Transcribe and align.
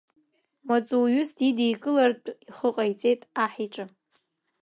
Маҵуҩыс 0.67 1.29
дидикылартә 1.37 2.29
ихы 2.47 2.69
ҟаиҵет 2.75 3.21
аҳ 3.43 3.53
иҿы. 3.65 3.85